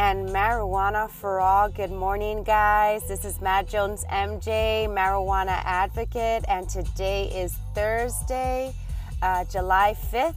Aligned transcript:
and 0.00 0.30
marijuana 0.30 1.10
for 1.10 1.40
all. 1.40 1.68
Good 1.68 1.90
morning, 1.90 2.42
guys. 2.42 3.06
This 3.06 3.26
is 3.26 3.38
Matt 3.42 3.68
Jones, 3.68 4.06
MJ, 4.10 4.88
marijuana 4.88 5.60
advocate, 5.62 6.42
and 6.48 6.66
today 6.66 7.24
is 7.26 7.54
Thursday, 7.74 8.72
uh, 9.20 9.44
July 9.44 9.94
5th. 10.10 10.36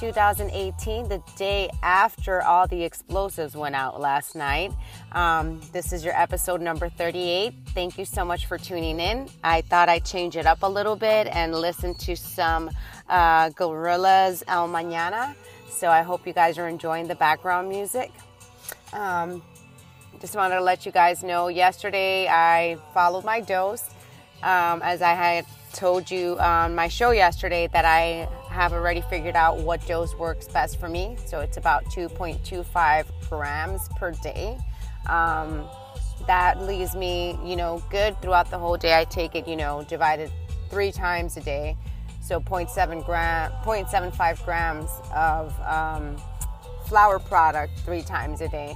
2018, 0.00 1.08
the 1.08 1.22
day 1.36 1.70
after 1.80 2.42
all 2.42 2.66
the 2.66 2.82
explosives 2.82 3.56
went 3.56 3.76
out 3.76 4.00
last 4.00 4.34
night. 4.34 4.72
Um, 5.12 5.60
this 5.72 5.92
is 5.92 6.04
your 6.04 6.20
episode 6.20 6.60
number 6.60 6.88
38. 6.88 7.54
Thank 7.68 7.98
you 7.98 8.04
so 8.04 8.24
much 8.24 8.46
for 8.46 8.58
tuning 8.58 8.98
in. 8.98 9.28
I 9.44 9.60
thought 9.60 9.88
I'd 9.88 10.04
change 10.04 10.36
it 10.36 10.46
up 10.46 10.64
a 10.64 10.68
little 10.68 10.96
bit 10.96 11.28
and 11.28 11.54
listen 11.54 11.94
to 11.94 12.16
some 12.16 12.68
uh, 13.08 13.50
Gorillaz 13.50 14.42
El 14.48 14.68
Mañana. 14.68 15.36
So 15.68 15.88
I 15.88 16.02
hope 16.02 16.26
you 16.26 16.32
guys 16.32 16.58
are 16.58 16.66
enjoying 16.66 17.06
the 17.06 17.14
background 17.14 17.68
music. 17.68 18.10
Um, 18.92 19.42
just 20.20 20.34
wanted 20.34 20.56
to 20.56 20.62
let 20.62 20.84
you 20.84 20.92
guys 20.92 21.22
know 21.22 21.48
yesterday 21.48 22.26
I 22.28 22.76
followed 22.92 23.24
my 23.24 23.40
dose. 23.40 23.88
Um, 24.42 24.82
as 24.82 25.02
I 25.02 25.14
had 25.14 25.46
told 25.72 26.10
you 26.10 26.38
on 26.38 26.74
my 26.74 26.88
show 26.88 27.10
yesterday, 27.10 27.68
that 27.72 27.84
I 27.84 28.28
have 28.48 28.72
already 28.72 29.00
figured 29.02 29.36
out 29.36 29.58
what 29.58 29.86
dose 29.86 30.14
works 30.16 30.48
best 30.48 30.78
for 30.80 30.88
me. 30.88 31.16
So 31.26 31.40
it's 31.40 31.56
about 31.56 31.84
2.25 31.86 33.06
grams 33.28 33.88
per 33.96 34.12
day. 34.12 34.58
Um, 35.08 35.68
that 36.26 36.62
leaves 36.62 36.94
me, 36.94 37.38
you 37.44 37.56
know, 37.56 37.82
good 37.90 38.20
throughout 38.20 38.50
the 38.50 38.58
whole 38.58 38.76
day. 38.76 38.98
I 38.98 39.04
take 39.04 39.34
it, 39.34 39.46
you 39.46 39.56
know, 39.56 39.84
divided 39.88 40.30
three 40.68 40.92
times 40.92 41.36
a 41.36 41.40
day. 41.40 41.76
So 42.20 42.40
0.7 42.40 43.04
gram, 43.06 43.52
0.75 43.64 44.44
grams 44.44 44.90
of 45.14 45.58
um, 45.60 46.16
flower 46.88 47.18
product 47.18 47.78
three 47.80 48.02
times 48.02 48.40
a 48.40 48.48
day 48.48 48.74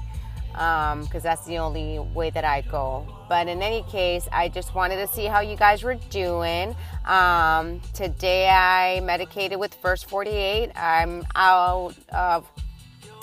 because 0.52 1.14
um, 1.14 1.20
that's 1.22 1.46
the 1.46 1.56
only 1.56 1.98
way 1.98 2.28
that 2.28 2.44
I 2.44 2.60
go. 2.60 3.06
But 3.28 3.48
in 3.48 3.62
any 3.62 3.82
case, 3.84 4.28
I 4.30 4.48
just 4.48 4.74
wanted 4.74 4.96
to 4.96 5.06
see 5.06 5.24
how 5.24 5.40
you 5.40 5.56
guys 5.56 5.82
were 5.82 5.94
doing. 6.10 6.76
Um, 7.06 7.80
today 7.94 8.50
I 8.50 9.00
medicated 9.00 9.58
with 9.58 9.72
First 9.74 10.10
48. 10.10 10.70
I'm 10.76 11.24
out 11.34 11.94
of 12.10 12.46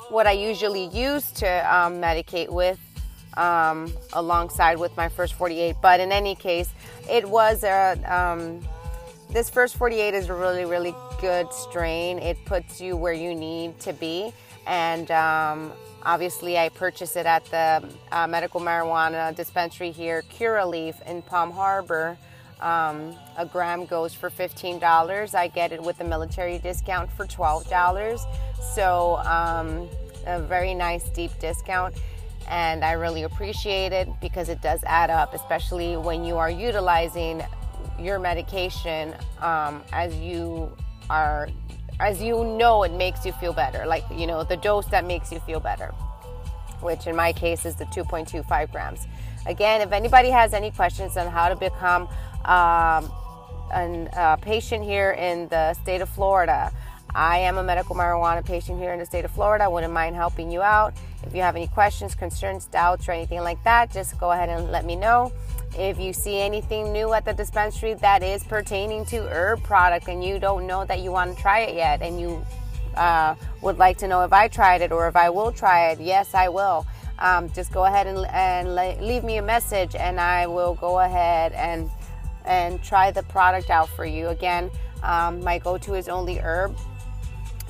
what 0.09 0.25
I 0.25 0.31
usually 0.31 0.87
use 0.87 1.29
to 1.33 1.75
um, 1.75 2.01
medicate 2.01 2.49
with. 2.49 2.79
Um, 3.37 3.93
alongside 4.13 4.79
with 4.79 4.97
my 4.97 5.07
first 5.07 5.35
48 5.35 5.75
but 5.83 5.99
in 5.99 6.11
any 6.11 6.33
case 6.33 6.73
it 7.07 7.29
was 7.29 7.63
a 7.63 7.95
um, 8.11 8.59
this 9.29 9.51
first 9.51 9.77
48 9.77 10.15
is 10.15 10.29
a 10.29 10.33
really 10.33 10.65
really 10.65 10.95
good 11.21 11.53
strain 11.53 12.17
it 12.17 12.43
puts 12.45 12.81
you 12.81 12.97
where 12.97 13.13
you 13.13 13.35
need 13.35 13.79
to 13.81 13.93
be 13.93 14.33
and 14.67 15.09
um, 15.11 15.71
obviously 16.03 16.57
I 16.57 16.69
purchased 16.69 17.15
it 17.15 17.25
at 17.25 17.45
the 17.45 17.83
uh, 18.11 18.27
medical 18.27 18.59
marijuana 18.61 19.35
dispensary 19.35 19.91
here, 19.91 20.23
Curaleaf 20.37 21.01
in 21.07 21.21
Palm 21.21 21.51
Harbor. 21.51 22.17
Um, 22.61 23.15
a 23.37 23.45
gram 23.45 23.85
goes 23.85 24.13
for 24.13 24.29
$15. 24.29 25.33
I 25.33 25.47
get 25.47 25.71
it 25.71 25.81
with 25.81 26.01
a 26.01 26.03
military 26.03 26.59
discount 26.59 27.11
for 27.11 27.25
$12. 27.25 28.19
So, 28.75 29.17
um, 29.17 29.87
a 30.25 30.41
very 30.41 30.73
nice 30.73 31.09
deep 31.09 31.31
discount. 31.39 31.95
And 32.49 32.83
I 32.83 32.93
really 32.93 33.23
appreciate 33.23 33.93
it 33.93 34.09
because 34.19 34.49
it 34.49 34.61
does 34.61 34.83
add 34.85 35.09
up, 35.09 35.33
especially 35.33 35.95
when 35.95 36.23
you 36.25 36.37
are 36.37 36.49
utilizing 36.49 37.43
your 37.99 38.19
medication 38.19 39.13
um, 39.39 39.83
as 39.93 40.15
you 40.15 40.75
are 41.09 41.49
as 41.99 42.21
you 42.21 42.43
know 42.43 42.83
it 42.83 42.93
makes 42.93 43.25
you 43.25 43.31
feel 43.33 43.53
better 43.53 43.85
like 43.85 44.03
you 44.13 44.27
know 44.27 44.43
the 44.43 44.57
dose 44.57 44.85
that 44.87 45.05
makes 45.05 45.31
you 45.31 45.39
feel 45.39 45.59
better 45.59 45.87
which 46.81 47.07
in 47.07 47.15
my 47.15 47.33
case 47.33 47.65
is 47.65 47.75
the 47.75 47.85
2.25 47.85 48.71
grams 48.71 49.07
again 49.45 49.81
if 49.81 49.91
anybody 49.91 50.29
has 50.29 50.53
any 50.53 50.71
questions 50.71 51.17
on 51.17 51.27
how 51.27 51.49
to 51.49 51.55
become 51.55 52.03
um, 52.45 53.11
a 53.71 54.37
patient 54.41 54.83
here 54.83 55.11
in 55.11 55.47
the 55.49 55.73
state 55.73 56.01
of 56.01 56.09
florida 56.09 56.71
I 57.15 57.39
am 57.39 57.57
a 57.57 57.63
medical 57.63 57.95
marijuana 57.95 58.45
patient 58.45 58.79
here 58.79 58.93
in 58.93 58.99
the 58.99 59.05
state 59.05 59.25
of 59.25 59.31
Florida. 59.31 59.63
I 59.63 59.67
wouldn't 59.67 59.93
mind 59.93 60.15
helping 60.15 60.51
you 60.51 60.61
out. 60.61 60.93
If 61.23 61.33
you 61.33 61.41
have 61.41 61.55
any 61.55 61.67
questions, 61.67 62.13
concerns, 62.13 62.65
doubts, 62.65 63.07
or 63.07 63.13
anything 63.13 63.41
like 63.41 63.63
that, 63.63 63.91
just 63.91 64.19
go 64.19 64.31
ahead 64.31 64.49
and 64.49 64.71
let 64.71 64.85
me 64.85 64.95
know. 64.95 65.31
If 65.77 65.99
you 65.99 66.13
see 66.13 66.39
anything 66.39 66.91
new 66.91 67.13
at 67.13 67.25
the 67.25 67.33
dispensary 67.33 67.93
that 67.95 68.23
is 68.23 68.43
pertaining 68.43 69.05
to 69.05 69.17
herb 69.29 69.63
product 69.63 70.07
and 70.07 70.23
you 70.23 70.39
don't 70.39 70.65
know 70.65 70.83
that 70.85 70.99
you 70.99 71.11
want 71.11 71.35
to 71.35 71.41
try 71.41 71.59
it 71.61 71.75
yet 71.75 72.01
and 72.01 72.19
you 72.19 72.45
uh, 72.95 73.35
would 73.61 73.77
like 73.77 73.97
to 73.99 74.07
know 74.07 74.23
if 74.23 74.33
I 74.33 74.47
tried 74.47 74.81
it 74.81 74.91
or 74.91 75.07
if 75.07 75.15
I 75.15 75.29
will 75.29 75.51
try 75.51 75.91
it, 75.91 75.99
yes, 75.99 76.33
I 76.33 76.49
will. 76.49 76.85
Um, 77.19 77.49
just 77.51 77.71
go 77.71 77.85
ahead 77.85 78.07
and, 78.07 78.25
and 78.27 78.75
leave 79.05 79.23
me 79.23 79.37
a 79.37 79.41
message 79.41 79.95
and 79.95 80.19
I 80.19 80.47
will 80.47 80.73
go 80.75 80.99
ahead 80.99 81.51
and 81.53 81.89
and 82.45 82.81
try 82.81 83.11
the 83.11 83.21
product 83.23 83.69
out 83.69 83.89
for 83.89 84.05
you. 84.05 84.29
Again, 84.29 84.71
um, 85.03 85.43
my 85.43 85.59
go-to 85.59 85.93
is 85.93 86.09
only 86.09 86.39
herb. 86.39 86.75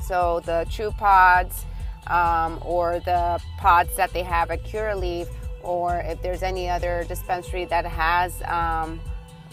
So 0.02 0.42
the 0.46 0.66
Chew 0.70 0.92
Pods 0.92 1.66
um, 2.08 2.60
or 2.64 3.00
the 3.00 3.42
pods 3.58 3.96
that 3.98 4.14
they 4.14 4.24
have 4.24 4.52
at 4.52 4.64
Curaleaf 4.64 5.28
or 5.64 6.00
if 6.00 6.22
there's 6.22 6.44
any 6.44 6.70
other 6.70 7.06
dispensary 7.08 7.66
that 7.66 7.86
has 7.86 8.42
um, 8.44 9.00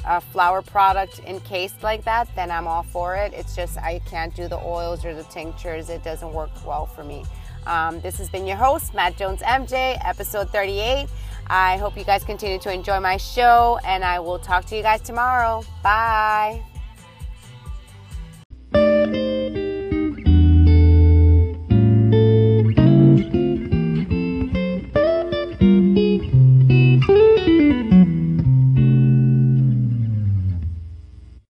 a 0.06 0.20
flower 0.20 0.62
product 0.62 1.20
encased 1.26 1.82
like 1.82 2.04
that, 2.04 2.28
then 2.36 2.50
I'm 2.50 2.66
all 2.66 2.82
for 2.82 3.16
it. 3.16 3.32
It's 3.32 3.56
just 3.56 3.78
I 3.78 4.00
can't 4.00 4.34
do 4.34 4.48
the 4.48 4.58
oils 4.58 5.04
or 5.04 5.14
the 5.14 5.24
tinctures, 5.24 5.90
it 5.90 6.02
doesn't 6.04 6.32
work 6.32 6.50
well 6.66 6.86
for 6.86 7.04
me. 7.04 7.24
Um, 7.66 8.00
this 8.00 8.16
has 8.18 8.30
been 8.30 8.46
your 8.46 8.56
host, 8.56 8.94
Matt 8.94 9.16
Jones 9.16 9.42
MJ, 9.42 9.98
episode 10.04 10.50
38. 10.50 11.08
I 11.48 11.76
hope 11.78 11.96
you 11.96 12.04
guys 12.04 12.24
continue 12.24 12.58
to 12.60 12.72
enjoy 12.72 13.00
my 13.00 13.16
show, 13.16 13.78
and 13.84 14.04
I 14.04 14.20
will 14.20 14.38
talk 14.38 14.64
to 14.66 14.76
you 14.76 14.82
guys 14.82 15.00
tomorrow. 15.00 15.64
Bye. 15.82 16.62